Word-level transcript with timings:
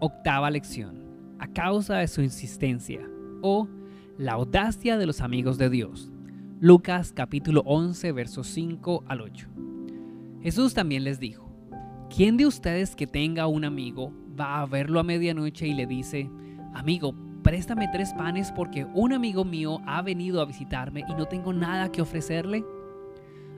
Octava 0.00 0.48
lección. 0.48 1.02
A 1.40 1.48
causa 1.48 1.96
de 1.96 2.06
su 2.06 2.22
insistencia 2.22 3.00
o 3.42 3.68
la 4.16 4.34
audacia 4.34 4.96
de 4.96 5.06
los 5.06 5.20
amigos 5.20 5.58
de 5.58 5.70
Dios. 5.70 6.12
Lucas 6.60 7.12
capítulo 7.12 7.62
11 7.66 8.12
versos 8.12 8.46
5 8.46 9.02
al 9.08 9.20
8. 9.22 9.48
Jesús 10.40 10.72
también 10.74 11.02
les 11.02 11.18
dijo, 11.18 11.52
¿quién 12.14 12.36
de 12.36 12.46
ustedes 12.46 12.94
que 12.94 13.08
tenga 13.08 13.48
un 13.48 13.64
amigo 13.64 14.12
va 14.38 14.60
a 14.60 14.66
verlo 14.66 15.00
a 15.00 15.02
medianoche 15.02 15.66
y 15.66 15.74
le 15.74 15.86
dice, 15.86 16.30
amigo, 16.74 17.12
préstame 17.42 17.88
tres 17.92 18.14
panes 18.14 18.52
porque 18.52 18.86
un 18.94 19.12
amigo 19.12 19.44
mío 19.44 19.80
ha 19.84 20.00
venido 20.02 20.40
a 20.40 20.44
visitarme 20.44 21.04
y 21.08 21.14
no 21.14 21.26
tengo 21.26 21.52
nada 21.52 21.90
que 21.90 22.02
ofrecerle? 22.02 22.64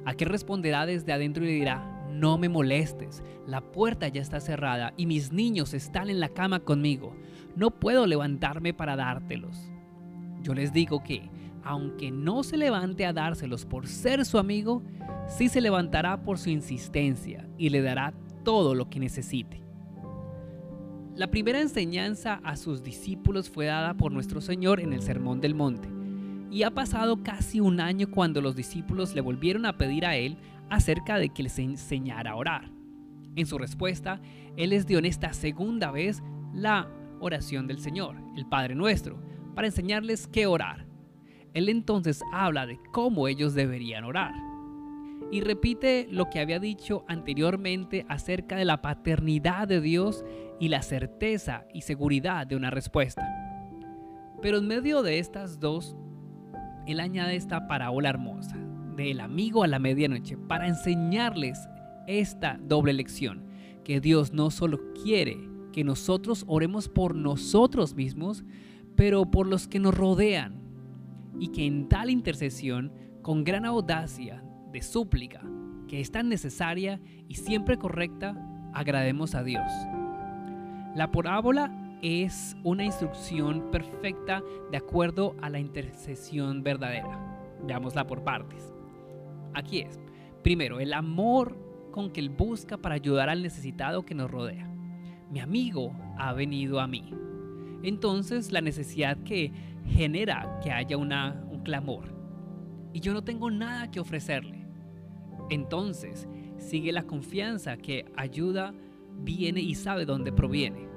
¿A 0.06 0.14
qué 0.14 0.24
responderá 0.24 0.86
desde 0.86 1.12
adentro 1.12 1.44
y 1.44 1.48
le 1.48 1.52
dirá, 1.52 1.99
no 2.10 2.38
me 2.38 2.48
molestes, 2.48 3.22
la 3.46 3.60
puerta 3.60 4.08
ya 4.08 4.20
está 4.20 4.40
cerrada 4.40 4.92
y 4.96 5.06
mis 5.06 5.32
niños 5.32 5.74
están 5.74 6.10
en 6.10 6.20
la 6.20 6.28
cama 6.28 6.60
conmigo, 6.60 7.16
no 7.56 7.70
puedo 7.70 8.06
levantarme 8.06 8.74
para 8.74 8.96
dártelos. 8.96 9.70
Yo 10.42 10.54
les 10.54 10.72
digo 10.72 11.02
que, 11.02 11.30
aunque 11.62 12.10
no 12.10 12.42
se 12.42 12.56
levante 12.56 13.06
a 13.06 13.12
dárselos 13.12 13.66
por 13.66 13.86
ser 13.86 14.24
su 14.24 14.38
amigo, 14.38 14.82
sí 15.28 15.48
se 15.48 15.60
levantará 15.60 16.22
por 16.22 16.38
su 16.38 16.50
insistencia 16.50 17.48
y 17.58 17.68
le 17.68 17.82
dará 17.82 18.14
todo 18.44 18.74
lo 18.74 18.88
que 18.88 19.00
necesite. 19.00 19.62
La 21.16 21.30
primera 21.30 21.60
enseñanza 21.60 22.40
a 22.44 22.56
sus 22.56 22.82
discípulos 22.82 23.50
fue 23.50 23.66
dada 23.66 23.94
por 23.94 24.12
nuestro 24.12 24.40
Señor 24.40 24.80
en 24.80 24.92
el 24.92 25.02
Sermón 25.02 25.40
del 25.40 25.54
Monte. 25.54 25.88
Y 26.50 26.62
ha 26.62 26.70
pasado 26.70 27.22
casi 27.22 27.60
un 27.60 27.80
año 27.80 28.10
cuando 28.10 28.40
los 28.40 28.56
discípulos 28.56 29.14
le 29.14 29.20
volvieron 29.20 29.66
a 29.66 29.76
pedir 29.76 30.06
a 30.06 30.16
Él 30.16 30.38
acerca 30.70 31.18
de 31.18 31.28
que 31.28 31.42
les 31.42 31.58
enseñara 31.58 32.30
a 32.30 32.36
orar. 32.36 32.70
En 33.36 33.46
su 33.46 33.58
respuesta, 33.58 34.20
Él 34.56 34.70
les 34.70 34.86
dio 34.86 34.98
en 34.98 35.04
esta 35.04 35.32
segunda 35.32 35.90
vez 35.90 36.22
la 36.54 36.88
oración 37.20 37.66
del 37.66 37.78
Señor, 37.80 38.16
el 38.36 38.46
Padre 38.46 38.74
Nuestro, 38.74 39.20
para 39.54 39.68
enseñarles 39.68 40.26
qué 40.26 40.46
orar. 40.46 40.86
Él 41.52 41.68
entonces 41.68 42.22
habla 42.32 42.66
de 42.66 42.78
cómo 42.92 43.28
ellos 43.28 43.54
deberían 43.54 44.04
orar. 44.04 44.32
Y 45.32 45.42
repite 45.42 46.08
lo 46.10 46.28
que 46.28 46.40
había 46.40 46.58
dicho 46.58 47.04
anteriormente 47.06 48.04
acerca 48.08 48.56
de 48.56 48.64
la 48.64 48.82
paternidad 48.82 49.68
de 49.68 49.80
Dios 49.80 50.24
y 50.58 50.68
la 50.68 50.82
certeza 50.82 51.66
y 51.72 51.82
seguridad 51.82 52.46
de 52.46 52.56
una 52.56 52.70
respuesta. 52.70 53.22
Pero 54.42 54.58
en 54.58 54.66
medio 54.66 55.02
de 55.02 55.18
estas 55.18 55.60
dos, 55.60 55.96
Él 56.86 56.98
añade 56.98 57.36
esta 57.36 57.68
parábola 57.68 58.08
hermosa 58.08 58.69
del 59.04 59.20
amigo 59.20 59.62
a 59.62 59.68
la 59.68 59.78
medianoche 59.78 60.36
para 60.36 60.66
enseñarles 60.66 61.68
esta 62.06 62.58
doble 62.62 62.92
lección, 62.92 63.44
que 63.84 64.00
Dios 64.00 64.32
no 64.32 64.50
solo 64.50 64.80
quiere 65.02 65.50
que 65.72 65.84
nosotros 65.84 66.44
oremos 66.48 66.88
por 66.88 67.14
nosotros 67.14 67.94
mismos, 67.94 68.44
pero 68.96 69.30
por 69.30 69.46
los 69.46 69.68
que 69.68 69.78
nos 69.78 69.94
rodean, 69.94 70.60
y 71.38 71.48
que 71.48 71.66
en 71.66 71.88
tal 71.88 72.10
intercesión, 72.10 72.92
con 73.22 73.44
gran 73.44 73.64
audacia 73.64 74.42
de 74.72 74.82
súplica, 74.82 75.42
que 75.88 76.00
es 76.00 76.10
tan 76.10 76.28
necesaria 76.28 77.00
y 77.28 77.34
siempre 77.36 77.78
correcta, 77.78 78.36
agrademos 78.74 79.34
a 79.34 79.42
Dios. 79.42 79.70
La 80.94 81.10
parábola 81.10 81.98
es 82.02 82.56
una 82.64 82.84
instrucción 82.84 83.70
perfecta 83.70 84.42
de 84.70 84.76
acuerdo 84.76 85.36
a 85.40 85.50
la 85.50 85.58
intercesión 85.58 86.62
verdadera. 86.62 87.58
Veámosla 87.66 88.06
por 88.06 88.24
partes. 88.24 88.72
Aquí 89.54 89.80
es, 89.80 89.98
primero, 90.42 90.80
el 90.80 90.92
amor 90.92 91.56
con 91.90 92.10
que 92.10 92.20
Él 92.20 92.30
busca 92.30 92.76
para 92.76 92.94
ayudar 92.94 93.28
al 93.28 93.42
necesitado 93.42 94.04
que 94.04 94.14
nos 94.14 94.30
rodea. 94.30 94.68
Mi 95.30 95.40
amigo 95.40 95.92
ha 96.18 96.32
venido 96.32 96.80
a 96.80 96.86
mí. 96.86 97.12
Entonces 97.82 98.52
la 98.52 98.60
necesidad 98.60 99.18
que 99.22 99.52
genera 99.86 100.60
que 100.62 100.70
haya 100.70 100.96
una, 100.96 101.44
un 101.50 101.60
clamor. 101.60 102.14
Y 102.92 103.00
yo 103.00 103.12
no 103.12 103.22
tengo 103.22 103.50
nada 103.50 103.90
que 103.90 104.00
ofrecerle. 104.00 104.66
Entonces 105.48 106.28
sigue 106.58 106.92
la 106.92 107.04
confianza 107.04 107.76
que 107.76 108.06
ayuda, 108.16 108.74
viene 109.22 109.60
y 109.60 109.74
sabe 109.74 110.04
dónde 110.04 110.32
proviene. 110.32 110.88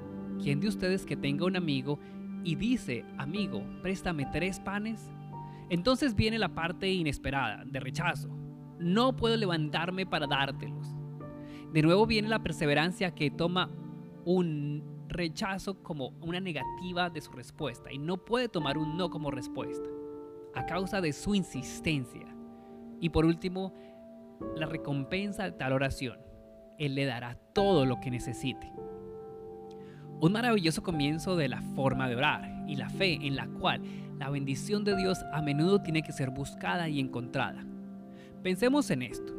¿Quién 0.42 0.60
de 0.60 0.68
ustedes 0.68 1.06
que 1.06 1.16
tenga 1.16 1.46
un 1.46 1.56
amigo 1.56 1.98
y 2.42 2.56
dice, 2.56 3.04
amigo, 3.18 3.64
préstame 3.82 4.26
tres 4.32 4.60
panes? 4.60 5.10
Entonces 5.70 6.14
viene 6.14 6.38
la 6.38 6.54
parte 6.54 6.92
inesperada, 6.92 7.64
de 7.64 7.80
rechazo 7.80 8.43
no 8.78 9.16
puedo 9.16 9.36
levantarme 9.36 10.06
para 10.06 10.26
dártelos. 10.26 10.94
De 11.72 11.82
nuevo 11.82 12.06
viene 12.06 12.28
la 12.28 12.42
perseverancia 12.42 13.14
que 13.14 13.30
toma 13.30 13.70
un 14.24 14.82
rechazo 15.08 15.82
como 15.82 16.08
una 16.20 16.40
negativa 16.40 17.10
de 17.10 17.20
su 17.20 17.32
respuesta 17.32 17.92
y 17.92 17.98
no 17.98 18.16
puede 18.16 18.48
tomar 18.48 18.78
un 18.78 18.96
no 18.96 19.10
como 19.10 19.30
respuesta 19.30 19.88
a 20.54 20.66
causa 20.66 21.00
de 21.00 21.12
su 21.12 21.34
insistencia. 21.34 22.26
Y 23.00 23.10
por 23.10 23.24
último, 23.24 23.74
la 24.56 24.66
recompensa 24.66 25.44
de 25.44 25.52
tal 25.52 25.72
oración. 25.72 26.18
Él 26.78 26.94
le 26.94 27.04
dará 27.04 27.36
todo 27.52 27.86
lo 27.86 28.00
que 28.00 28.10
necesite. 28.10 28.72
Un 30.20 30.32
maravilloso 30.32 30.82
comienzo 30.82 31.36
de 31.36 31.48
la 31.48 31.60
forma 31.60 32.08
de 32.08 32.16
orar 32.16 32.64
y 32.66 32.76
la 32.76 32.88
fe 32.88 33.14
en 33.14 33.36
la 33.36 33.46
cual 33.46 33.82
la 34.18 34.30
bendición 34.30 34.84
de 34.84 34.96
Dios 34.96 35.24
a 35.32 35.42
menudo 35.42 35.82
tiene 35.82 36.02
que 36.02 36.12
ser 36.12 36.30
buscada 36.30 36.88
y 36.88 37.00
encontrada. 37.00 37.64
Pensemos 38.44 38.90
en 38.90 39.00
esto. 39.00 39.32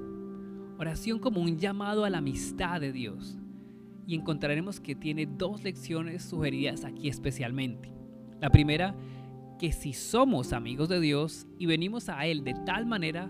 Oración 0.79 1.19
como 1.19 1.39
un 1.39 1.59
llamado 1.59 2.05
a 2.05 2.09
la 2.09 2.17
amistad 2.17 2.81
de 2.81 2.91
Dios. 2.91 3.37
Y 4.07 4.15
encontraremos 4.15 4.79
que 4.79 4.95
tiene 4.95 5.27
dos 5.27 5.63
lecciones 5.63 6.23
sugeridas 6.23 6.85
aquí 6.85 7.07
especialmente. 7.07 7.93
La 8.41 8.49
primera, 8.49 8.95
que 9.59 9.71
si 9.73 9.93
somos 9.93 10.53
amigos 10.53 10.89
de 10.89 10.99
Dios 10.99 11.45
y 11.59 11.67
venimos 11.67 12.09
a 12.09 12.25
Él 12.25 12.43
de 12.43 12.55
tal 12.65 12.87
manera, 12.87 13.29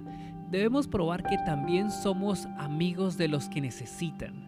debemos 0.49 0.87
probar 0.87 1.23
que 1.23 1.35
también 1.45 1.91
somos 1.91 2.45
amigos 2.57 3.17
de 3.17 3.27
los 3.27 3.49
que 3.49 3.59
necesitan. 3.59 4.47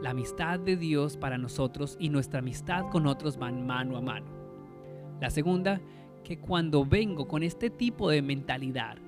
La 0.00 0.10
amistad 0.10 0.60
de 0.60 0.76
Dios 0.76 1.16
para 1.16 1.38
nosotros 1.38 1.96
y 1.98 2.08
nuestra 2.08 2.38
amistad 2.38 2.88
con 2.88 3.08
otros 3.08 3.36
van 3.36 3.66
mano 3.66 3.96
a 3.96 4.00
mano. 4.00 4.26
La 5.20 5.30
segunda, 5.30 5.80
que 6.22 6.38
cuando 6.38 6.86
vengo 6.86 7.26
con 7.26 7.42
este 7.42 7.68
tipo 7.68 8.10
de 8.10 8.22
mentalidad, 8.22 9.01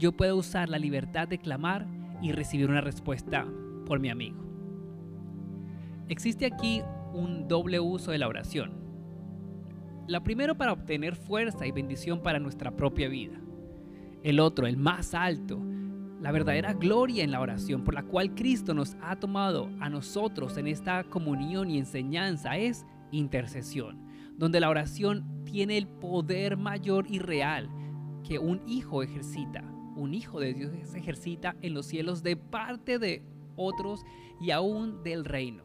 yo 0.00 0.12
puedo 0.12 0.38
usar 0.38 0.70
la 0.70 0.78
libertad 0.78 1.28
de 1.28 1.38
clamar 1.38 1.86
y 2.22 2.32
recibir 2.32 2.70
una 2.70 2.80
respuesta 2.80 3.46
por 3.84 4.00
mi 4.00 4.08
amigo. 4.08 4.42
Existe 6.08 6.46
aquí 6.46 6.82
un 7.12 7.46
doble 7.46 7.80
uso 7.80 8.10
de 8.10 8.16
la 8.16 8.26
oración. 8.26 8.80
La 10.08 10.24
primero 10.24 10.56
para 10.56 10.72
obtener 10.72 11.16
fuerza 11.16 11.66
y 11.66 11.70
bendición 11.70 12.22
para 12.22 12.38
nuestra 12.38 12.74
propia 12.74 13.08
vida. 13.08 13.38
El 14.22 14.40
otro, 14.40 14.66
el 14.66 14.78
más 14.78 15.12
alto, 15.12 15.60
la 16.18 16.32
verdadera 16.32 16.72
gloria 16.72 17.22
en 17.22 17.30
la 17.30 17.40
oración 17.40 17.84
por 17.84 17.92
la 17.92 18.02
cual 18.02 18.34
Cristo 18.34 18.72
nos 18.72 18.96
ha 19.02 19.16
tomado 19.16 19.70
a 19.80 19.90
nosotros 19.90 20.56
en 20.56 20.66
esta 20.66 21.04
comunión 21.04 21.70
y 21.70 21.78
enseñanza 21.78 22.56
es 22.56 22.86
intercesión, 23.10 24.06
donde 24.38 24.60
la 24.60 24.70
oración 24.70 25.44
tiene 25.44 25.76
el 25.76 25.88
poder 25.88 26.56
mayor 26.56 27.04
y 27.06 27.18
real 27.18 27.68
que 28.24 28.38
un 28.38 28.62
hijo 28.66 29.02
ejercita 29.02 29.62
un 29.96 30.14
hijo 30.14 30.40
de 30.40 30.54
Dios 30.54 30.72
se 30.84 30.98
ejercita 30.98 31.56
en 31.62 31.74
los 31.74 31.86
cielos 31.86 32.22
de 32.22 32.36
parte 32.36 32.98
de 32.98 33.22
otros 33.56 34.04
y 34.40 34.50
aún 34.50 35.02
del 35.02 35.24
reino. 35.24 35.64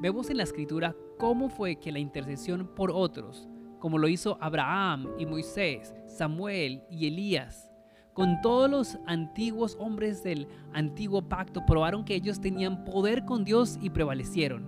Vemos 0.00 0.30
en 0.30 0.38
la 0.38 0.42
escritura 0.42 0.96
cómo 1.18 1.48
fue 1.48 1.76
que 1.76 1.92
la 1.92 1.98
intercesión 1.98 2.68
por 2.74 2.90
otros, 2.90 3.48
como 3.78 3.98
lo 3.98 4.08
hizo 4.08 4.38
Abraham 4.40 5.08
y 5.18 5.26
Moisés, 5.26 5.94
Samuel 6.06 6.82
y 6.90 7.06
Elías, 7.06 7.72
con 8.12 8.40
todos 8.42 8.70
los 8.70 8.98
antiguos 9.06 9.76
hombres 9.80 10.22
del 10.22 10.46
antiguo 10.74 11.22
pacto, 11.22 11.64
probaron 11.66 12.04
que 12.04 12.14
ellos 12.14 12.40
tenían 12.40 12.84
poder 12.84 13.24
con 13.24 13.44
Dios 13.44 13.78
y 13.80 13.90
prevalecieron. 13.90 14.66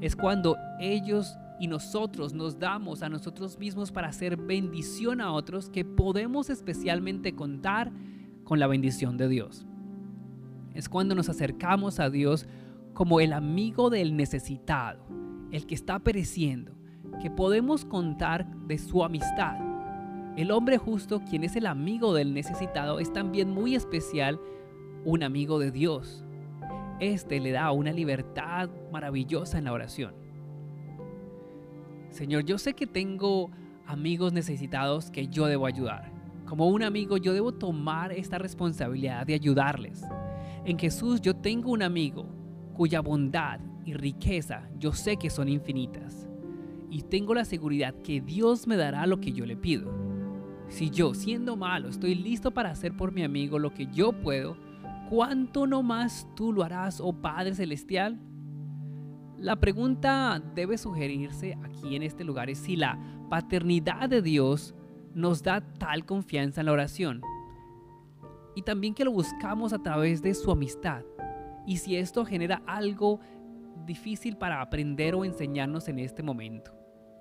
Es 0.00 0.14
cuando 0.14 0.56
ellos 0.78 1.38
y 1.58 1.68
nosotros 1.68 2.34
nos 2.34 2.58
damos 2.58 3.02
a 3.02 3.08
nosotros 3.08 3.58
mismos 3.58 3.92
para 3.92 4.08
hacer 4.08 4.36
bendición 4.36 5.20
a 5.20 5.32
otros 5.32 5.70
que 5.70 5.84
podemos 5.84 6.50
especialmente 6.50 7.34
contar 7.34 7.92
con 8.44 8.58
la 8.58 8.66
bendición 8.66 9.16
de 9.16 9.28
Dios. 9.28 9.66
Es 10.74 10.88
cuando 10.88 11.14
nos 11.14 11.28
acercamos 11.28 12.00
a 12.00 12.10
Dios 12.10 12.46
como 12.92 13.20
el 13.20 13.32
amigo 13.32 13.90
del 13.90 14.16
necesitado, 14.16 15.04
el 15.50 15.66
que 15.66 15.74
está 15.74 15.98
pereciendo, 15.98 16.72
que 17.22 17.30
podemos 17.30 17.84
contar 17.84 18.46
de 18.66 18.78
su 18.78 19.02
amistad. 19.02 19.56
El 20.36 20.50
hombre 20.50 20.76
justo, 20.76 21.22
quien 21.28 21.44
es 21.44 21.56
el 21.56 21.66
amigo 21.66 22.12
del 22.12 22.34
necesitado, 22.34 23.00
es 23.00 23.10
también 23.12 23.50
muy 23.50 23.74
especial 23.74 24.38
un 25.04 25.22
amigo 25.22 25.58
de 25.58 25.70
Dios. 25.70 26.24
Este 27.00 27.40
le 27.40 27.52
da 27.52 27.70
una 27.72 27.92
libertad 27.92 28.68
maravillosa 28.92 29.58
en 29.58 29.64
la 29.64 29.72
oración. 29.72 30.25
Señor, 32.16 32.46
yo 32.46 32.56
sé 32.56 32.72
que 32.72 32.86
tengo 32.86 33.50
amigos 33.86 34.32
necesitados 34.32 35.10
que 35.10 35.28
yo 35.28 35.44
debo 35.44 35.66
ayudar. 35.66 36.10
Como 36.46 36.66
un 36.66 36.82
amigo 36.82 37.18
yo 37.18 37.34
debo 37.34 37.52
tomar 37.52 38.10
esta 38.10 38.38
responsabilidad 38.38 39.26
de 39.26 39.34
ayudarles. 39.34 40.02
En 40.64 40.78
Jesús 40.78 41.20
yo 41.20 41.36
tengo 41.36 41.70
un 41.72 41.82
amigo 41.82 42.26
cuya 42.72 43.02
bondad 43.02 43.60
y 43.84 43.92
riqueza 43.92 44.66
yo 44.78 44.94
sé 44.94 45.18
que 45.18 45.28
son 45.28 45.50
infinitas. 45.50 46.26
Y 46.88 47.02
tengo 47.02 47.34
la 47.34 47.44
seguridad 47.44 47.94
que 48.02 48.22
Dios 48.22 48.66
me 48.66 48.76
dará 48.76 49.06
lo 49.06 49.20
que 49.20 49.32
yo 49.32 49.44
le 49.44 49.58
pido. 49.58 49.92
Si 50.68 50.88
yo, 50.88 51.12
siendo 51.12 51.54
malo, 51.58 51.90
estoy 51.90 52.14
listo 52.14 52.50
para 52.50 52.70
hacer 52.70 52.96
por 52.96 53.12
mi 53.12 53.24
amigo 53.24 53.58
lo 53.58 53.74
que 53.74 53.88
yo 53.88 54.14
puedo, 54.14 54.56
¿cuánto 55.10 55.66
no 55.66 55.82
más 55.82 56.26
tú 56.34 56.54
lo 56.54 56.62
harás, 56.62 56.98
oh 56.98 57.12
Padre 57.12 57.54
Celestial? 57.54 58.18
La 59.38 59.56
pregunta 59.56 60.42
debe 60.54 60.78
sugerirse 60.78 61.58
aquí 61.62 61.94
en 61.94 62.02
este 62.02 62.24
lugar 62.24 62.48
es 62.48 62.58
si 62.58 62.74
la 62.74 62.98
paternidad 63.28 64.08
de 64.08 64.22
Dios 64.22 64.74
nos 65.14 65.42
da 65.42 65.60
tal 65.60 66.06
confianza 66.06 66.60
en 66.60 66.66
la 66.66 66.72
oración 66.72 67.22
y 68.54 68.62
también 68.62 68.94
que 68.94 69.04
lo 69.04 69.12
buscamos 69.12 69.74
a 69.74 69.78
través 69.78 70.22
de 70.22 70.32
su 70.32 70.50
amistad 70.50 71.02
y 71.66 71.76
si 71.76 71.96
esto 71.96 72.24
genera 72.24 72.62
algo 72.66 73.20
difícil 73.84 74.38
para 74.38 74.62
aprender 74.62 75.14
o 75.14 75.24
enseñarnos 75.24 75.88
en 75.88 75.98
este 75.98 76.22
momento. 76.22 76.72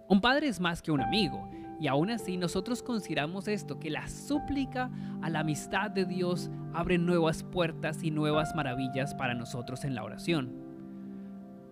Un 0.08 0.22
padre 0.22 0.48
es 0.48 0.62
más 0.62 0.82
que 0.82 0.92
un 0.92 1.02
amigo 1.02 1.50
y 1.82 1.88
aún 1.88 2.10
así 2.10 2.38
nosotros 2.38 2.82
consideramos 2.82 3.50
esto, 3.50 3.78
que 3.78 3.90
la 3.90 4.08
súplica 4.08 4.90
a 5.22 5.30
la 5.30 5.42
amistad 5.42 5.92
de 5.92 6.06
Dios 6.06 6.50
abre 6.74 6.98
nuevas 6.98 7.44
puertas 7.44 8.02
y 8.04 8.12
nuevas 8.12 8.56
maravillas 8.56 9.14
para 9.14 9.34
nosotros 9.34 9.84
en 9.84 9.96
la 9.96 10.04
oración. 10.04 10.65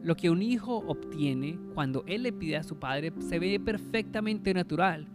Lo 0.03 0.17
que 0.17 0.29
un 0.29 0.41
hijo 0.41 0.79
obtiene 0.87 1.57
cuando 1.73 2.03
él 2.07 2.23
le 2.23 2.33
pide 2.33 2.57
a 2.57 2.63
su 2.63 2.77
padre 2.77 3.13
se 3.19 3.39
ve 3.39 3.57
perfectamente 3.57 4.53
natural 4.53 5.07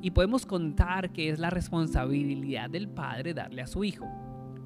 y 0.00 0.12
podemos 0.12 0.46
contar 0.46 1.10
que 1.10 1.30
es 1.30 1.40
la 1.40 1.50
responsabilidad 1.50 2.70
del 2.70 2.88
padre 2.88 3.34
darle 3.34 3.62
a 3.62 3.66
su 3.66 3.82
hijo. 3.82 4.06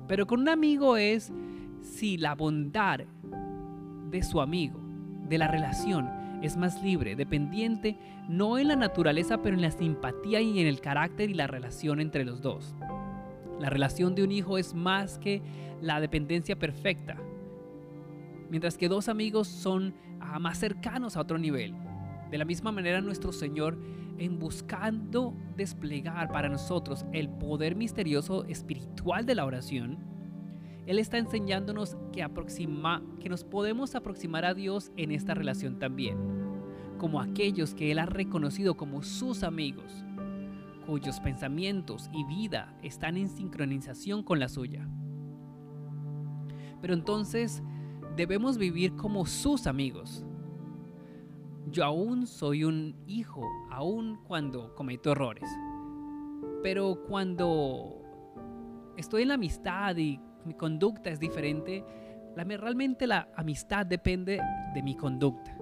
Pero 0.06 0.26
con 0.26 0.40
un 0.40 0.50
amigo 0.50 0.98
es 0.98 1.32
si 1.80 2.18
la 2.18 2.34
bondad 2.34 3.00
de 4.10 4.22
su 4.22 4.42
amigo, 4.42 4.78
de 5.28 5.38
la 5.38 5.48
relación, 5.48 6.10
es 6.42 6.58
más 6.58 6.82
libre, 6.82 7.16
dependiente, 7.16 7.96
no 8.28 8.58
en 8.58 8.68
la 8.68 8.76
naturaleza, 8.76 9.40
pero 9.40 9.56
en 9.56 9.62
la 9.62 9.70
simpatía 9.70 10.42
y 10.42 10.60
en 10.60 10.66
el 10.66 10.82
carácter 10.82 11.30
y 11.30 11.34
la 11.34 11.46
relación 11.46 12.00
entre 12.00 12.26
los 12.26 12.42
dos. 12.42 12.74
La 13.58 13.70
relación 13.70 14.14
de 14.14 14.24
un 14.24 14.32
hijo 14.32 14.58
es 14.58 14.74
más 14.74 15.18
que 15.18 15.40
la 15.80 16.00
dependencia 16.00 16.58
perfecta, 16.58 17.16
mientras 18.50 18.76
que 18.76 18.88
dos 18.88 19.08
amigos 19.08 19.48
son 19.48 19.94
ah, 20.20 20.38
más 20.38 20.58
cercanos 20.58 21.16
a 21.16 21.20
otro 21.20 21.38
nivel. 21.38 21.74
De 22.30 22.38
la 22.38 22.44
misma 22.44 22.72
manera 22.72 23.00
nuestro 23.00 23.32
Señor, 23.32 23.78
en 24.18 24.38
buscando 24.38 25.34
desplegar 25.56 26.30
para 26.30 26.48
nosotros 26.48 27.06
el 27.12 27.28
poder 27.30 27.74
misterioso 27.74 28.44
espiritual 28.44 29.24
de 29.24 29.34
la 29.34 29.46
oración, 29.46 29.98
Él 30.86 30.98
está 30.98 31.16
enseñándonos 31.18 31.96
que, 32.12 32.22
aproxima, 32.22 33.02
que 33.20 33.28
nos 33.28 33.44
podemos 33.44 33.94
aproximar 33.94 34.44
a 34.44 34.54
Dios 34.54 34.92
en 34.96 35.12
esta 35.12 35.34
relación 35.34 35.78
también, 35.78 36.18
como 36.98 37.20
aquellos 37.20 37.74
que 37.74 37.90
Él 37.92 37.98
ha 37.98 38.06
reconocido 38.06 38.76
como 38.76 39.02
sus 39.02 39.42
amigos, 39.42 40.04
cuyos 40.86 41.20
pensamientos 41.20 42.10
y 42.12 42.24
vida 42.24 42.76
están 42.82 43.16
en 43.16 43.28
sincronización 43.28 44.22
con 44.22 44.38
la 44.38 44.48
suya. 44.48 44.88
Pero 46.80 46.94
entonces, 46.94 47.62
debemos 48.20 48.58
vivir 48.58 48.96
como 48.96 49.24
sus 49.24 49.66
amigos. 49.66 50.26
Yo 51.70 51.86
aún 51.86 52.26
soy 52.26 52.64
un 52.64 52.94
hijo, 53.06 53.42
aún 53.70 54.18
cuando 54.24 54.74
cometo 54.74 55.12
errores. 55.12 55.48
Pero 56.62 57.02
cuando 57.08 58.02
estoy 58.98 59.22
en 59.22 59.28
la 59.28 59.34
amistad 59.34 59.96
y 59.96 60.20
mi 60.44 60.52
conducta 60.52 61.08
es 61.08 61.18
diferente, 61.18 61.82
realmente 62.36 63.06
la 63.06 63.26
amistad 63.36 63.86
depende 63.86 64.38
de 64.74 64.82
mi 64.82 64.94
conducta. 64.94 65.56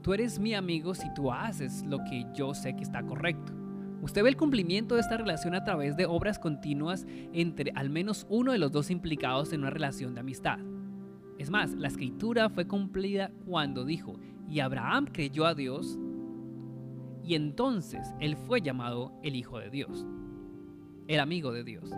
Tú 0.00 0.14
eres 0.14 0.38
mi 0.38 0.54
amigo 0.54 0.94
si 0.94 1.12
tú 1.12 1.30
haces 1.30 1.84
lo 1.84 1.98
que 2.04 2.24
yo 2.32 2.54
sé 2.54 2.74
que 2.74 2.84
está 2.84 3.02
correcto. 3.02 3.52
Usted 4.00 4.22
ve 4.22 4.30
el 4.30 4.38
cumplimiento 4.38 4.94
de 4.94 5.02
esta 5.02 5.18
relación 5.18 5.54
a 5.54 5.62
través 5.62 5.94
de 5.94 6.06
obras 6.06 6.38
continuas 6.38 7.06
entre 7.34 7.70
al 7.74 7.90
menos 7.90 8.26
uno 8.30 8.52
de 8.52 8.58
los 8.58 8.72
dos 8.72 8.90
implicados 8.90 9.52
en 9.52 9.60
una 9.60 9.70
relación 9.70 10.14
de 10.14 10.20
amistad. 10.20 10.58
Es 11.38 11.50
más, 11.50 11.74
la 11.74 11.88
escritura 11.88 12.48
fue 12.48 12.66
cumplida 12.66 13.30
cuando 13.46 13.84
dijo, 13.84 14.18
y 14.48 14.60
Abraham 14.60 15.06
creyó 15.12 15.46
a 15.46 15.54
Dios, 15.54 15.98
y 17.24 17.34
entonces 17.34 18.14
él 18.20 18.36
fue 18.36 18.60
llamado 18.60 19.12
el 19.22 19.34
Hijo 19.34 19.58
de 19.58 19.70
Dios, 19.70 20.06
el 21.08 21.20
amigo 21.20 21.52
de 21.52 21.64
Dios. 21.64 21.90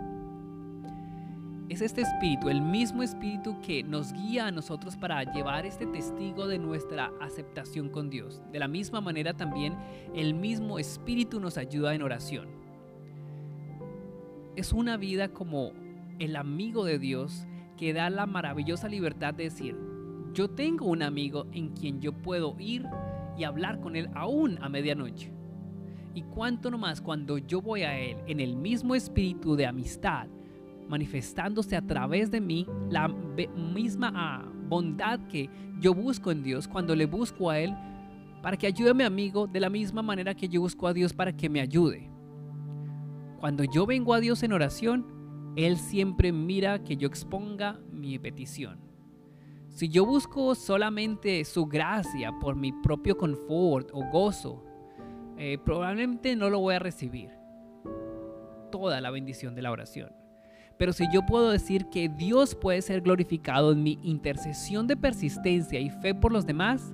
Es 1.69 1.81
este 1.81 2.01
espíritu, 2.01 2.47
el 2.47 2.61
mismo 2.61 3.03
espíritu 3.03 3.59
que 3.59 3.83
nos 3.83 4.13
guía 4.13 4.47
a 4.47 4.51
nosotros 4.51 4.95
para 4.95 5.21
llevar 5.33 5.65
este 5.65 5.85
testigo 5.85 6.47
de 6.47 6.59
nuestra 6.59 7.11
aceptación 7.19 7.89
con 7.89 8.09
Dios. 8.09 8.41
De 8.53 8.59
la 8.59 8.69
misma 8.69 9.01
manera 9.01 9.35
también 9.35 9.75
el 10.15 10.33
mismo 10.33 10.79
espíritu 10.79 11.41
nos 11.41 11.57
ayuda 11.57 11.93
en 11.93 12.03
oración. 12.03 12.47
Es 14.55 14.71
una 14.71 14.95
vida 14.95 15.27
como 15.33 15.73
el 16.19 16.37
amigo 16.37 16.85
de 16.85 16.99
Dios 16.99 17.45
que 17.77 17.93
da 17.93 18.09
la 18.09 18.25
maravillosa 18.25 18.87
libertad 18.87 19.33
de 19.33 19.45
decir, 19.45 19.77
yo 20.33 20.49
tengo 20.49 20.85
un 20.85 21.03
amigo 21.03 21.47
en 21.51 21.69
quien 21.69 22.01
yo 22.01 22.11
puedo 22.11 22.55
ir 22.59 22.85
y 23.37 23.43
hablar 23.43 23.79
con 23.79 23.95
él 23.95 24.09
aún 24.13 24.57
a 24.61 24.69
medianoche. 24.69 25.31
Y 26.13 26.23
cuánto 26.23 26.71
nomás 26.71 26.99
cuando 26.99 27.37
yo 27.37 27.61
voy 27.61 27.83
a 27.83 27.97
él 27.97 28.17
en 28.27 28.39
el 28.39 28.55
mismo 28.55 28.95
espíritu 28.95 29.55
de 29.55 29.67
amistad, 29.67 30.27
manifestándose 30.89 31.75
a 31.75 31.81
través 31.81 32.31
de 32.31 32.41
mí 32.41 32.67
la 32.89 33.07
misma 33.07 34.11
ah, 34.15 34.45
bondad 34.67 35.19
que 35.27 35.49
yo 35.79 35.93
busco 35.93 36.31
en 36.31 36.43
Dios 36.43 36.67
cuando 36.67 36.95
le 36.95 37.05
busco 37.05 37.49
a 37.49 37.59
él 37.59 37.75
para 38.41 38.57
que 38.57 38.67
ayude 38.67 38.91
a 38.91 38.93
mi 38.93 39.03
amigo 39.03 39.47
de 39.47 39.59
la 39.59 39.69
misma 39.69 40.01
manera 40.01 40.33
que 40.33 40.47
yo 40.47 40.61
busco 40.61 40.87
a 40.87 40.93
Dios 40.93 41.13
para 41.13 41.35
que 41.35 41.49
me 41.49 41.61
ayude. 41.61 42.09
Cuando 43.39 43.63
yo 43.63 43.85
vengo 43.85 44.13
a 44.13 44.19
Dios 44.19 44.41
en 44.43 44.53
oración, 44.53 45.05
él 45.57 45.77
siempre 45.77 46.31
mira 46.31 46.83
que 46.83 46.97
yo 46.97 47.07
exponga 47.07 47.79
mi 47.91 48.19
petición. 48.19 48.77
Si 49.69 49.89
yo 49.89 50.05
busco 50.05 50.53
solamente 50.53 51.43
su 51.45 51.65
gracia 51.65 52.31
por 52.39 52.55
mi 52.55 52.71
propio 52.71 53.17
confort 53.17 53.89
o 53.91 54.03
gozo, 54.11 54.63
eh, 55.35 55.57
probablemente 55.57 56.35
no 56.35 56.51
lo 56.51 56.59
voy 56.59 56.75
a 56.75 56.79
recibir. 56.79 57.31
Toda 58.71 59.01
la 59.01 59.09
bendición 59.09 59.55
de 59.55 59.63
la 59.63 59.71
oración. 59.71 60.11
Pero 60.77 60.93
si 60.93 61.05
yo 61.11 61.25
puedo 61.25 61.49
decir 61.49 61.87
que 61.87 62.07
Dios 62.07 62.53
puede 62.53 62.83
ser 62.83 63.01
glorificado 63.01 63.71
en 63.71 63.81
mi 63.81 63.97
intercesión 64.03 64.85
de 64.85 64.95
persistencia 64.95 65.79
y 65.79 65.89
fe 65.89 66.13
por 66.13 66.31
los 66.31 66.45
demás, 66.45 66.93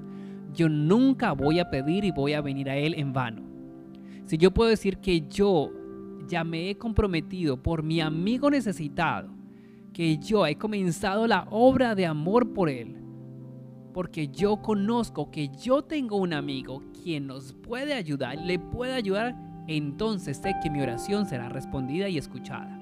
yo 0.53 0.69
nunca 0.69 1.33
voy 1.33 1.59
a 1.59 1.69
pedir 1.69 2.05
y 2.05 2.11
voy 2.11 2.31
a 2.31 2.39
venir 2.39 2.69
a 2.69 2.77
Él 2.77 2.93
en 2.97 3.11
vano. 3.11 3.43
Si 4.25 4.37
yo 4.37 4.51
puedo 4.51 4.69
decir 4.69 4.99
que 4.99 5.27
yo 5.27 5.69
ya 6.27 6.43
me 6.43 6.69
he 6.69 6.77
comprometido 6.77 7.61
por 7.61 7.83
mi 7.83 8.01
amigo 8.01 8.49
necesitado, 8.49 9.29
que 9.93 10.17
yo 10.17 10.45
he 10.45 10.55
comenzado 10.55 11.27
la 11.27 11.47
obra 11.51 11.95
de 11.95 12.05
amor 12.05 12.53
por 12.53 12.69
él, 12.69 12.97
porque 13.93 14.27
yo 14.27 14.57
conozco 14.57 15.29
que 15.29 15.49
yo 15.49 15.83
tengo 15.83 16.17
un 16.17 16.33
amigo 16.33 16.81
quien 17.03 17.27
nos 17.27 17.53
puede 17.53 17.93
ayudar, 17.93 18.37
le 18.37 18.57
puede 18.57 18.93
ayudar, 18.93 19.35
entonces 19.67 20.37
sé 20.37 20.55
que 20.61 20.69
mi 20.69 20.81
oración 20.81 21.25
será 21.25 21.49
respondida 21.49 22.09
y 22.09 22.17
escuchada. 22.17 22.79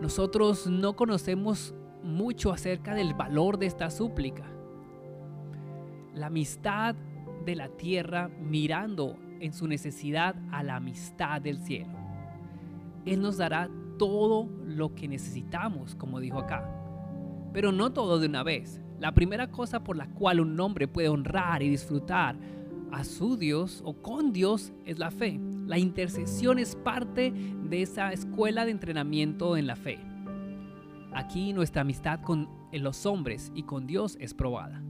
Nosotros 0.00 0.66
no 0.66 0.94
conocemos 0.94 1.74
mucho 2.02 2.52
acerca 2.52 2.94
del 2.94 3.14
valor 3.14 3.58
de 3.58 3.66
esta 3.66 3.90
súplica. 3.90 4.44
La 6.14 6.26
amistad 6.26 6.94
de 7.44 7.56
la 7.56 7.68
tierra 7.68 8.28
mirando 8.28 9.16
en 9.40 9.52
su 9.52 9.66
necesidad 9.66 10.36
a 10.50 10.62
la 10.62 10.76
amistad 10.76 11.40
del 11.40 11.58
cielo. 11.58 11.92
Él 13.04 13.20
nos 13.22 13.38
dará 13.38 13.70
todo 13.98 14.48
lo 14.64 14.94
que 14.94 15.08
necesitamos, 15.08 15.94
como 15.94 16.20
dijo 16.20 16.38
acá. 16.38 16.68
Pero 17.52 17.72
no 17.72 17.92
todo 17.92 18.18
de 18.18 18.26
una 18.26 18.42
vez. 18.42 18.80
La 18.98 19.12
primera 19.12 19.50
cosa 19.50 19.84
por 19.84 19.96
la 19.96 20.08
cual 20.08 20.40
un 20.40 20.58
hombre 20.60 20.88
puede 20.88 21.08
honrar 21.08 21.62
y 21.62 21.68
disfrutar 21.68 22.36
a 22.90 23.04
su 23.04 23.36
Dios 23.36 23.82
o 23.84 23.94
con 23.94 24.32
Dios 24.32 24.72
es 24.84 24.98
la 24.98 25.10
fe. 25.10 25.40
La 25.66 25.78
intercesión 25.78 26.58
es 26.58 26.76
parte 26.76 27.32
de 27.32 27.82
esa 27.82 28.12
escuela 28.12 28.64
de 28.64 28.72
entrenamiento 28.72 29.56
en 29.56 29.66
la 29.66 29.76
fe. 29.76 29.98
Aquí 31.12 31.52
nuestra 31.52 31.82
amistad 31.82 32.20
con 32.20 32.48
los 32.72 33.06
hombres 33.06 33.52
y 33.54 33.62
con 33.62 33.86
Dios 33.86 34.16
es 34.20 34.34
probada. 34.34 34.82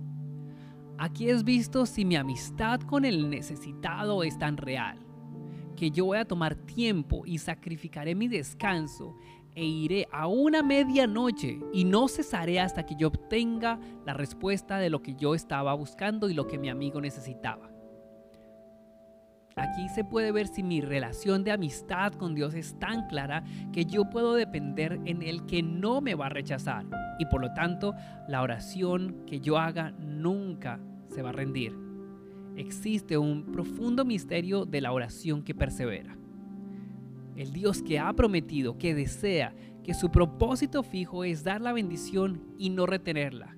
Aquí 1.01 1.31
es 1.31 1.45
visto 1.45 1.87
si 1.87 2.05
mi 2.05 2.17
amistad 2.17 2.81
con 2.81 3.05
el 3.05 3.31
necesitado 3.31 4.25
es 4.25 4.37
tan 4.37 4.57
real, 4.57 4.99
que 5.77 5.93
yo 5.93 6.07
voy 6.07 6.19
a 6.19 6.25
tomar 6.25 6.57
tiempo 6.57 7.23
y 7.25 7.39
sacrificaré 7.39 8.17
mi 8.17 8.27
descanso 8.27 9.15
e 9.55 9.65
iré 9.65 10.09
a 10.11 10.27
una 10.27 10.65
medianoche 10.65 11.61
y 11.73 11.85
no 11.85 12.09
cesaré 12.09 12.59
hasta 12.59 12.85
que 12.85 12.97
yo 12.97 13.09
obtenga 13.09 13.79
la 14.05 14.13
respuesta 14.13 14.79
de 14.79 14.91
lo 14.91 15.01
que 15.01 15.15
yo 15.15 15.37
estaba 15.37 15.73
buscando 15.75 16.29
y 16.29 16.35
lo 16.35 16.49
que 16.49 16.59
mi 16.59 16.69
amigo 16.69 17.01
necesitaba. 17.01 17.78
Aquí 19.59 19.89
se 19.89 20.05
puede 20.05 20.31
ver 20.31 20.47
si 20.47 20.63
mi 20.63 20.81
relación 20.81 21.43
de 21.43 21.51
amistad 21.51 22.13
con 22.13 22.37
Dios 22.37 22.55
es 22.55 22.79
tan 22.79 23.09
clara 23.09 23.43
que 23.73 23.85
yo 23.85 24.09
puedo 24.09 24.35
depender 24.35 25.01
en 25.05 25.21
Él 25.21 25.47
que 25.47 25.65
no 25.65 26.01
me 26.01 26.15
va 26.15 26.27
a 26.27 26.31
rechazar. 26.31 26.87
Y 27.19 27.27
por 27.27 27.41
lo 27.41 27.53
tanto, 27.55 27.93
la 28.29 28.43
oración 28.43 29.25
que 29.27 29.41
yo 29.41 29.59
haga 29.59 29.91
nunca 29.91 30.79
se 31.09 31.23
va 31.23 31.31
a 31.31 31.33
rendir. 31.33 31.77
Existe 32.55 33.19
un 33.19 33.51
profundo 33.51 34.05
misterio 34.05 34.65
de 34.65 34.81
la 34.81 34.93
oración 34.93 35.43
que 35.43 35.57
persevera. 35.57 36.17
El 37.35 37.53
Dios 37.53 37.83
que 37.83 37.99
ha 37.99 38.13
prometido, 38.13 38.79
que 38.79 38.95
desea, 38.95 39.55
que 39.83 39.95
su 39.95 40.11
propósito 40.11 40.85
fijo 40.85 41.25
es 41.25 41.43
dar 41.43 41.61
la 41.61 41.73
bendición 41.73 42.55
y 42.59 42.71
no 42.71 42.87
retenerla 42.87 43.58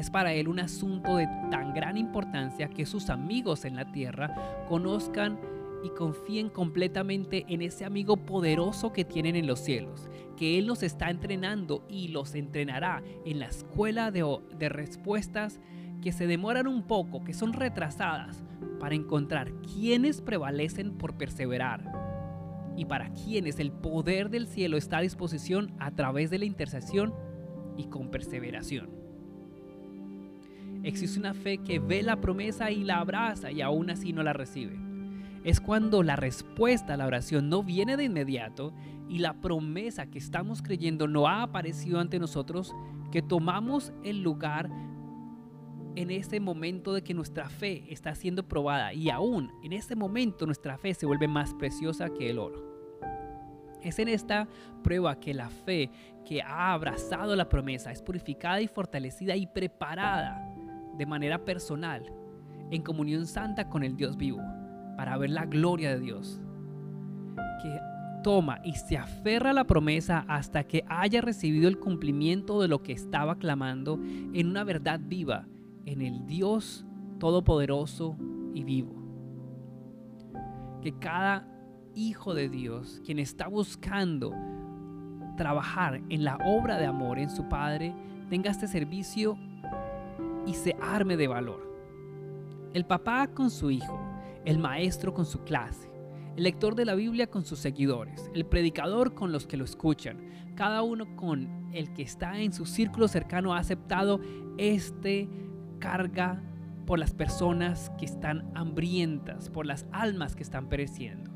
es 0.00 0.10
para 0.10 0.32
él 0.32 0.48
un 0.48 0.60
asunto 0.60 1.16
de 1.16 1.26
tan 1.50 1.74
gran 1.74 1.96
importancia 1.96 2.68
que 2.68 2.86
sus 2.86 3.10
amigos 3.10 3.64
en 3.64 3.76
la 3.76 3.90
tierra 3.90 4.64
conozcan 4.68 5.38
y 5.82 5.90
confíen 5.90 6.48
completamente 6.48 7.44
en 7.48 7.62
ese 7.62 7.84
amigo 7.84 8.16
poderoso 8.16 8.92
que 8.92 9.04
tienen 9.04 9.36
en 9.36 9.46
los 9.46 9.60
cielos, 9.60 10.08
que 10.36 10.58
Él 10.58 10.66
los 10.66 10.82
está 10.82 11.10
entrenando 11.10 11.84
y 11.88 12.08
los 12.08 12.34
entrenará 12.34 13.02
en 13.24 13.38
la 13.38 13.46
escuela 13.46 14.10
de, 14.10 14.68
respuestas 14.68 15.60
que 16.02 16.12
se 16.12 16.26
demoran 16.26 16.66
un 16.66 16.82
poco, 16.82 17.24
que 17.24 17.34
son 17.34 17.52
retrasadas, 17.52 18.42
para 18.80 18.94
encontrar 18.94 19.52
quienes 19.62 20.20
prevalecen 20.20 20.92
por 20.96 21.16
perseverar 21.16 21.84
y 22.76 22.84
para 22.84 23.12
quienes 23.12 23.58
el 23.58 23.72
poder 23.72 24.30
del 24.30 24.46
cielo 24.46 24.76
está 24.76 24.98
a 24.98 25.02
disposición 25.02 25.72
a 25.80 25.90
través 25.90 26.30
de 26.30 26.38
la 26.38 26.44
intercesión 26.44 27.14
y 27.76 27.84
con 27.86 28.10
perseveración. 28.10 28.97
Existe 30.82 31.18
una 31.18 31.34
fe 31.34 31.58
que 31.58 31.78
ve 31.78 32.02
la 32.02 32.20
promesa 32.20 32.70
y 32.70 32.84
la 32.84 32.98
abraza 32.98 33.50
y 33.50 33.62
aún 33.62 33.90
así 33.90 34.12
no 34.12 34.22
la 34.22 34.32
recibe. 34.32 34.78
Es 35.44 35.60
cuando 35.60 36.02
la 36.02 36.16
respuesta 36.16 36.94
a 36.94 36.96
la 36.96 37.06
oración 37.06 37.48
no 37.48 37.62
viene 37.62 37.96
de 37.96 38.04
inmediato 38.04 38.72
y 39.08 39.18
la 39.18 39.40
promesa 39.40 40.06
que 40.06 40.18
estamos 40.18 40.62
creyendo 40.62 41.08
no 41.08 41.26
ha 41.26 41.42
aparecido 41.42 42.00
ante 42.00 42.18
nosotros 42.18 42.74
que 43.10 43.22
tomamos 43.22 43.92
el 44.04 44.22
lugar 44.22 44.70
en 45.96 46.10
ese 46.10 46.38
momento 46.38 46.92
de 46.92 47.02
que 47.02 47.14
nuestra 47.14 47.48
fe 47.48 47.84
está 47.88 48.14
siendo 48.14 48.46
probada 48.46 48.92
y 48.92 49.10
aún 49.10 49.50
en 49.64 49.72
ese 49.72 49.96
momento 49.96 50.46
nuestra 50.46 50.78
fe 50.78 50.94
se 50.94 51.06
vuelve 51.06 51.26
más 51.26 51.54
preciosa 51.54 52.10
que 52.10 52.30
el 52.30 52.38
oro. 52.38 52.68
Es 53.82 53.98
en 53.98 54.08
esta 54.08 54.48
prueba 54.82 55.18
que 55.18 55.34
la 55.34 55.50
fe 55.50 55.90
que 56.24 56.42
ha 56.42 56.72
abrazado 56.72 57.34
la 57.34 57.48
promesa 57.48 57.90
es 57.90 58.02
purificada 58.02 58.60
y 58.60 58.68
fortalecida 58.68 59.34
y 59.34 59.46
preparada 59.46 60.47
de 60.98 61.06
manera 61.06 61.44
personal, 61.44 62.12
en 62.70 62.82
comunión 62.82 63.26
santa 63.26 63.68
con 63.68 63.84
el 63.84 63.96
Dios 63.96 64.16
vivo, 64.16 64.42
para 64.96 65.16
ver 65.16 65.30
la 65.30 65.46
gloria 65.46 65.90
de 65.90 66.00
Dios. 66.00 66.40
Que 67.62 67.78
toma 68.22 68.60
y 68.64 68.72
se 68.72 68.98
aferra 68.98 69.50
a 69.50 69.54
la 69.54 69.64
promesa 69.64 70.24
hasta 70.28 70.64
que 70.64 70.84
haya 70.88 71.20
recibido 71.20 71.68
el 71.68 71.78
cumplimiento 71.78 72.60
de 72.60 72.68
lo 72.68 72.82
que 72.82 72.92
estaba 72.92 73.36
clamando 73.36 73.98
en 74.34 74.48
una 74.48 74.64
verdad 74.64 75.00
viva, 75.02 75.46
en 75.86 76.02
el 76.02 76.26
Dios 76.26 76.84
todopoderoso 77.18 78.16
y 78.54 78.64
vivo. 78.64 78.94
Que 80.82 80.98
cada 80.98 81.48
hijo 81.94 82.34
de 82.34 82.48
Dios, 82.48 83.00
quien 83.04 83.18
está 83.18 83.48
buscando 83.48 84.32
trabajar 85.36 86.02
en 86.08 86.24
la 86.24 86.36
obra 86.44 86.76
de 86.76 86.86
amor 86.86 87.18
en 87.18 87.30
su 87.30 87.48
Padre, 87.48 87.94
tenga 88.28 88.50
este 88.50 88.66
servicio 88.66 89.38
y 90.46 90.54
se 90.54 90.76
arme 90.80 91.16
de 91.16 91.28
valor. 91.28 91.68
El 92.74 92.84
papá 92.84 93.28
con 93.28 93.50
su 93.50 93.70
hijo, 93.70 94.00
el 94.44 94.58
maestro 94.58 95.14
con 95.14 95.26
su 95.26 95.42
clase, 95.44 95.90
el 96.36 96.44
lector 96.44 96.74
de 96.74 96.84
la 96.84 96.94
Biblia 96.94 97.28
con 97.28 97.44
sus 97.44 97.58
seguidores, 97.58 98.30
el 98.34 98.46
predicador 98.46 99.14
con 99.14 99.32
los 99.32 99.46
que 99.46 99.56
lo 99.56 99.64
escuchan, 99.64 100.18
cada 100.54 100.82
uno 100.82 101.16
con 101.16 101.68
el 101.72 101.92
que 101.92 102.02
está 102.02 102.40
en 102.40 102.52
su 102.52 102.66
círculo 102.66 103.08
cercano 103.08 103.54
ha 103.54 103.58
aceptado 103.58 104.20
este 104.56 105.28
carga 105.78 106.42
por 106.86 106.98
las 106.98 107.12
personas 107.12 107.90
que 107.98 108.04
están 108.04 108.50
hambrientas, 108.54 109.50
por 109.50 109.66
las 109.66 109.86
almas 109.92 110.34
que 110.34 110.42
están 110.42 110.68
pereciendo. 110.68 111.30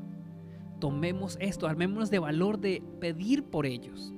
Tomemos 0.79 1.37
esto, 1.39 1.67
armémonos 1.67 2.09
de 2.09 2.19
valor 2.19 2.59
de 2.59 2.83
pedir 2.99 3.43
por 3.43 3.65
ellos. 3.65 4.13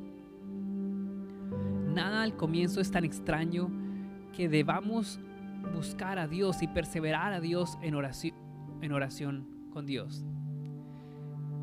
Nada 1.93 2.23
al 2.23 2.35
comienzo 2.35 2.81
es 2.81 2.89
tan 2.89 3.05
extraño 3.05 3.69
que 4.35 4.49
debamos 4.49 5.19
buscar 5.73 6.19
a 6.19 6.27
Dios 6.27 6.61
y 6.61 6.67
perseverar 6.67 7.33
a 7.33 7.39
Dios 7.39 7.77
en 7.81 7.95
oración, 7.95 8.35
en 8.81 8.91
oración 8.91 9.47
con 9.71 9.85
Dios. 9.85 10.25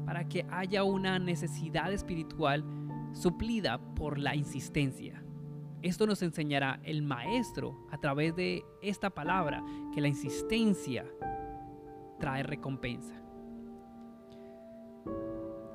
Para 0.07 0.29
que 0.29 0.45
haya 0.51 0.83
una 0.83 1.19
necesidad 1.19 1.93
espiritual 1.93 2.65
suplida 3.13 3.79
por 3.95 4.19
la 4.19 4.35
insistencia. 4.35 5.23
Esto 5.83 6.07
nos 6.07 6.23
enseñará 6.23 6.81
el 6.85 7.03
maestro 7.03 7.87
a 7.91 7.99
través 7.99 8.35
de 8.37 8.63
esta 8.83 9.11
palabra, 9.11 9.63
que 9.95 10.01
la 10.01 10.09
insistencia 10.09 11.05
trae 12.19 12.43
recompensa 12.43 13.23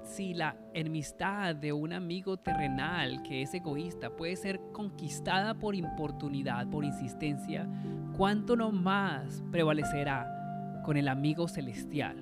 si 0.08 0.34
la 0.34 0.58
enemistad 0.74 1.56
de 1.56 1.74
un 1.74 1.94
amigo 1.94 2.38
terrenal 2.38 3.22
que 3.24 3.42
es 3.42 3.54
egoísta 3.54 4.16
puede 4.16 4.36
ser 4.36 4.60
conquistada 4.72 5.60
por 5.60 5.76
importunidad, 5.76 6.70
por 6.70 6.86
insistencia, 6.86 7.68
¿cuánto 8.16 8.56
no 8.56 8.72
más 8.72 9.44
prevalecerá 9.52 10.82
con 10.88 10.96
el 10.96 11.10
amigo 11.10 11.50
celestial, 11.50 12.16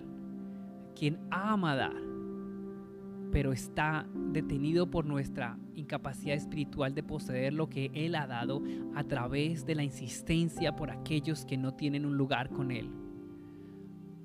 quien 0.95 1.19
ama 1.29 1.75
dar, 1.75 1.93
pero 3.31 3.53
está 3.53 4.07
detenido 4.31 4.89
por 4.89 5.05
nuestra 5.05 5.59
incapacidad 5.75 6.35
espiritual 6.35 6.95
de 6.95 7.03
poseer 7.03 7.53
lo 7.53 7.69
que 7.69 7.91
Él 7.93 8.15
ha 8.15 8.25
dado 8.25 8.63
a 8.95 9.03
través 9.03 9.67
de 9.67 9.75
la 9.75 9.83
insistencia 9.83 10.75
por 10.75 10.89
aquellos 10.89 11.45
que 11.45 11.57
no 11.57 11.75
tienen 11.75 12.07
un 12.07 12.17
lugar 12.17 12.49
con 12.49 12.71
Él? 12.71 12.89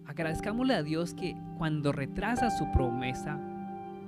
Agradezcámosle 0.06 0.74
a 0.74 0.82
Dios 0.82 1.12
que 1.12 1.36
cuando 1.58 1.92
retrasa 1.92 2.50
su 2.50 2.72
promesa, 2.72 3.38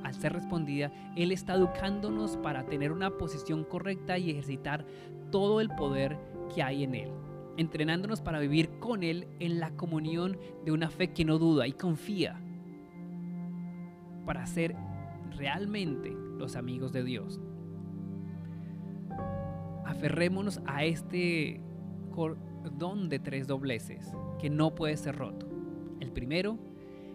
al 0.04 0.14
ser 0.14 0.32
respondida, 0.32 0.92
Él 1.16 1.32
está 1.32 1.54
educándonos 1.54 2.37
para 2.37 2.64
tener 2.64 2.92
una 2.92 3.11
posición 3.11 3.64
correcta 3.64 4.18
y 4.18 4.30
ejercitar 4.30 4.85
todo 5.30 5.61
el 5.61 5.68
poder 5.71 6.16
que 6.54 6.62
hay 6.62 6.85
en 6.85 6.94
Él, 6.94 7.11
entrenándonos 7.56 8.21
para 8.21 8.40
vivir 8.40 8.71
con 8.78 9.02
Él 9.02 9.26
en 9.40 9.61
la 9.61 9.71
comunión 9.73 10.38
de 10.64 10.73
una 10.73 10.90
fe 10.90 11.12
que 11.12 11.25
no 11.25 11.38
duda 11.38 11.66
y 11.66 11.73
confía, 11.73 12.40
para 14.26 14.47
ser 14.47 14.76
realmente 15.37 16.12
los 16.38 16.56
amigos 16.56 16.92
de 16.92 17.04
Dios. 17.04 17.40
Aferrémonos 19.85 20.61
a 20.66 20.85
este 20.85 21.61
cordón 22.12 23.09
de 23.09 23.18
tres 23.18 23.47
dobleces 23.47 24.12
que 24.38 24.49
no 24.50 24.75
puede 24.75 24.97
ser 24.97 25.16
roto. 25.16 25.49
El 26.00 26.12
primero, 26.12 26.59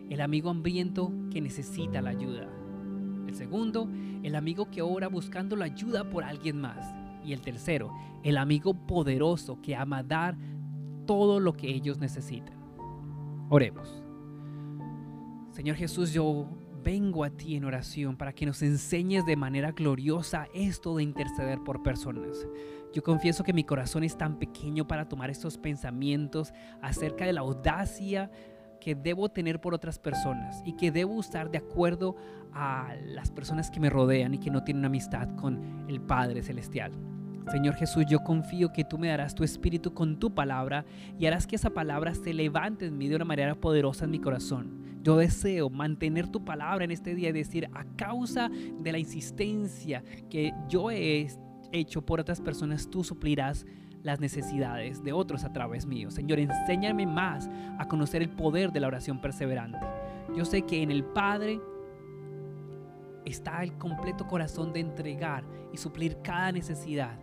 el 0.10 0.22
amigo 0.22 0.50
hambriento 0.50 1.12
que 1.32 1.41
necesita 1.41 2.01
la 2.01 2.12
ayuda. 2.12 2.57
El 3.28 3.36
segundo, 3.36 3.90
el 4.24 4.36
amigo 4.36 4.70
que 4.72 4.82
ora 4.82 5.08
buscando 5.08 5.56
la 5.56 5.66
ayuda 5.66 6.10
por 6.10 6.24
alguien 6.24 6.60
más. 6.60 6.94
Y 7.24 7.34
el 7.34 7.42
tercero, 7.42 7.94
el 8.24 8.38
amigo 8.38 8.74
poderoso 8.74 9.62
que 9.62 9.76
ama 9.76 10.02
dar 10.02 10.38
todo 11.06 11.40
lo 11.40 11.54
que 11.54 11.70
ellos 11.70 12.00
necesitan. 12.00 12.56
Oremos. 13.50 14.04
Señor 15.52 15.76
Jesús, 15.76 16.14
yo 16.14 16.48
vengo 16.84 17.24
a 17.24 17.30
ti 17.30 17.56
en 17.56 17.66
oración 17.66 18.16
para 18.16 18.32
que 18.32 18.46
nos 18.46 18.62
enseñes 18.62 19.26
de 19.26 19.36
manera 19.36 19.72
gloriosa 19.72 20.48
esto 20.54 20.96
de 20.96 21.04
interceder 21.04 21.60
por 21.64 21.84
personas. 21.84 22.48
Yo 22.94 23.04
confieso 23.04 23.44
que 23.44 23.54
mi 23.54 23.64
corazón 23.64 24.04
es 24.04 24.18
tan 24.18 24.40
pequeño 24.40 24.88
para 24.88 25.10
tomar 25.10 25.30
estos 25.30 25.58
pensamientos 25.58 26.54
acerca 26.82 27.26
de 27.26 27.34
la 27.34 27.42
audacia 27.42 28.32
que 28.88 28.96
debo 28.96 29.27
tener 29.27 29.60
por 29.60 29.74
otras 29.74 30.00
personas 30.00 30.62
y 30.63 30.77
que 30.77 30.91
debo 30.91 31.15
usar 31.15 31.51
de 31.51 31.58
acuerdo 31.58 32.15
a 32.53 32.96
las 33.03 33.32
personas 33.32 33.70
que 33.70 33.82
me 33.82 33.89
rodean 33.89 34.34
y 34.34 34.38
que 34.38 34.50
no 34.50 34.63
tienen 34.63 34.86
amistad 34.86 35.27
con 35.36 35.84
el 35.89 36.00
Padre 36.00 36.41
Celestial. 36.41 36.94
Señor 37.51 37.75
Jesús, 37.75 38.06
yo 38.08 38.24
confío 38.24 38.72
que 38.72 38.86
tú 38.86 38.98
me 38.98 39.10
darás 39.10 39.36
tu 39.36 39.44
espíritu 39.44 39.94
con 39.94 40.20
tu 40.20 40.34
palabra 40.34 40.86
y 41.20 41.25
harás 41.25 41.46
que 41.48 41.58
esa 41.58 41.72
palabra 41.72 42.15
se 42.15 42.34
levante 42.34 42.86
en 42.86 42.98
mí 42.98 43.10
de 43.10 43.17
una 43.17 43.25
manera 43.25 43.56
poderosa 43.56 44.06
en 44.06 44.12
mi 44.12 44.20
corazón. 44.20 44.82
Yo 45.03 45.17
deseo 45.17 45.70
mantener 45.70 46.29
tu 46.29 46.46
palabra 46.46 46.86
en 46.86 46.91
este 46.91 47.13
día 47.13 47.27
y 47.27 47.34
decir, 47.34 47.67
a 47.74 47.84
causa 47.98 48.50
de 48.50 48.91
la 48.94 49.00
insistencia 49.00 50.01
que 50.29 50.53
yo 50.70 50.91
he 50.91 51.27
hecho 51.74 52.06
por 52.06 52.22
otras 52.22 52.39
personas, 52.39 52.89
tú 52.89 53.03
suplirás 53.03 53.65
las 54.04 54.20
necesidades 54.20 55.04
de 55.04 55.13
otros 55.13 55.44
a 55.44 55.54
través 55.54 55.86
mío. 55.86 56.12
Señor, 56.12 56.39
enséñame 56.39 57.06
más 57.06 57.50
a 57.77 57.88
conocer 57.88 58.22
el 58.22 58.30
poder 58.30 58.72
de 58.72 58.80
la 58.80 58.88
oración 58.88 59.20
perseverante. 59.20 59.80
Yo 60.36 60.46
sé 60.46 60.63
que 60.63 60.82
en 60.82 60.92
el 60.92 61.04
Padre 61.04 61.60
está 63.25 63.63
el 63.63 63.77
completo 63.77 64.27
corazón 64.27 64.72
de 64.74 64.80
entregar 64.80 65.44
y 65.74 65.77
suplir 65.77 66.22
cada 66.22 66.51
necesidad. 66.51 67.20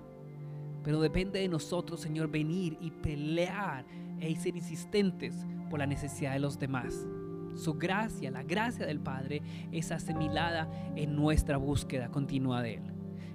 Pero 0.82 1.00
depende 1.00 1.40
de 1.40 1.48
nosotros, 1.48 2.00
Señor, 2.00 2.30
venir 2.30 2.76
y 2.80 2.90
pelear 2.90 3.86
e 4.20 4.34
ser 4.36 4.56
insistentes 4.56 5.34
por 5.70 5.78
la 5.78 5.86
necesidad 5.86 6.32
de 6.32 6.40
los 6.40 6.58
demás. 6.58 7.06
Su 7.56 7.74
gracia, 7.74 8.30
la 8.30 8.42
gracia 8.42 8.84
del 8.84 9.00
Padre, 9.00 9.40
es 9.72 9.90
asimilada 9.92 10.68
en 10.96 11.14
nuestra 11.16 11.56
búsqueda 11.56 12.10
continua 12.10 12.62
de 12.62 12.74
Él. 12.74 12.93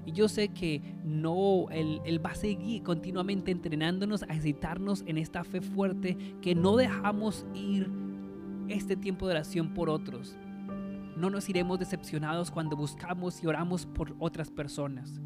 Y 0.09 0.11
yo 0.11 0.27
sé 0.27 0.47
que 0.47 0.81
no, 1.03 1.67
él, 1.69 2.01
él, 2.03 2.25
va 2.25 2.31
a 2.31 2.35
seguir 2.35 2.81
continuamente 2.81 3.51
entrenándonos 3.51 4.23
a 4.23 4.25
ejercitarnos 4.25 5.03
en 5.05 5.19
esta 5.19 5.43
fe 5.43 5.61
fuerte 5.61 6.17
que 6.41 6.55
no 6.55 6.77
dejamos 6.77 7.45
ir 7.53 7.91
este 8.69 8.95
tiempo 8.95 9.27
de 9.27 9.33
oración 9.33 9.75
por 9.75 9.87
otros. 9.87 10.35
No 11.15 11.29
nos 11.29 11.47
iremos 11.47 11.77
decepcionados 11.77 12.49
cuando 12.49 12.75
buscamos 12.75 13.43
y 13.43 13.45
oramos 13.45 13.85
por 13.85 14.15
otras 14.17 14.49
personas. 14.49 15.21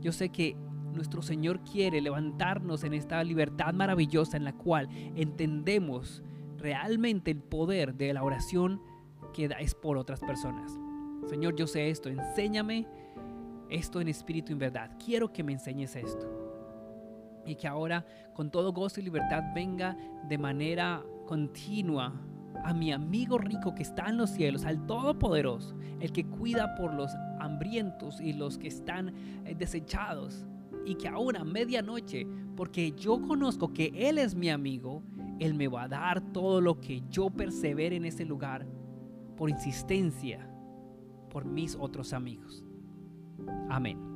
Yo 0.00 0.12
sé 0.12 0.28
que 0.28 0.56
nuestro 0.94 1.20
Señor 1.20 1.58
quiere 1.64 2.00
levantarnos 2.00 2.84
en 2.84 2.94
esta 2.94 3.24
libertad 3.24 3.74
maravillosa 3.74 4.36
en 4.36 4.44
la 4.44 4.52
cual 4.52 4.88
entendemos 5.16 6.22
realmente 6.58 7.32
el 7.32 7.40
poder 7.40 7.96
de 7.96 8.12
la 8.12 8.22
oración 8.22 8.80
que 9.34 9.50
es 9.58 9.74
por 9.74 9.98
otras 9.98 10.20
personas. 10.20 10.78
Señor, 11.26 11.56
yo 11.56 11.66
sé 11.66 11.90
esto, 11.90 12.08
enséñame 12.08 12.86
esto 13.70 14.00
en 14.00 14.08
espíritu 14.08 14.50
y 14.50 14.54
en 14.54 14.58
verdad. 14.58 14.90
Quiero 15.04 15.32
que 15.32 15.42
me 15.42 15.52
enseñes 15.52 15.96
esto. 15.96 16.26
Y 17.46 17.56
que 17.56 17.66
ahora 17.66 18.04
con 18.34 18.50
todo 18.50 18.72
gozo 18.72 19.00
y 19.00 19.04
libertad 19.04 19.42
venga 19.54 19.96
de 20.28 20.38
manera 20.38 21.02
continua 21.26 22.12
a 22.64 22.74
mi 22.74 22.92
amigo 22.92 23.38
rico 23.38 23.74
que 23.74 23.82
está 23.82 24.08
en 24.08 24.16
los 24.16 24.30
cielos, 24.30 24.64
al 24.64 24.86
Todopoderoso, 24.86 25.76
el 26.00 26.12
que 26.12 26.26
cuida 26.26 26.74
por 26.74 26.92
los 26.92 27.12
hambrientos 27.38 28.20
y 28.20 28.32
los 28.32 28.58
que 28.58 28.68
están 28.68 29.14
eh, 29.44 29.54
desechados. 29.56 30.46
Y 30.84 30.96
que 30.96 31.08
ahora 31.08 31.40
a 31.40 31.44
medianoche, 31.44 32.26
porque 32.56 32.92
yo 32.92 33.20
conozco 33.20 33.72
que 33.72 33.92
Él 33.94 34.18
es 34.18 34.34
mi 34.34 34.48
amigo, 34.48 35.02
Él 35.38 35.54
me 35.54 35.68
va 35.68 35.82
a 35.82 35.88
dar 35.88 36.20
todo 36.32 36.60
lo 36.60 36.80
que 36.80 37.02
yo 37.10 37.30
persevere 37.30 37.96
en 37.96 38.06
ese 38.06 38.24
lugar 38.24 38.66
por 39.36 39.50
insistencia 39.50 40.48
por 41.28 41.44
mis 41.44 41.76
otros 41.76 42.12
amigos. 42.12 42.64
Amén. 43.68 44.07